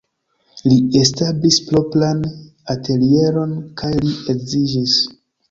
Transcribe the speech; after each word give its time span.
Li 0.69 0.77
establis 1.01 1.59
propran 1.67 2.23
atelieron 2.75 3.55
kaj 3.83 3.93
li 4.01 4.17
edziĝis. 4.35 4.99